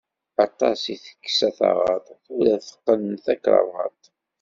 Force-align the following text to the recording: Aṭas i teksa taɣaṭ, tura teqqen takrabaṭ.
Aṭas 0.45 0.81
i 0.93 0.95
teksa 1.03 1.49
taɣaṭ, 1.57 2.05
tura 2.23 2.55
teqqen 2.67 3.03
takrabaṭ. 3.25 4.01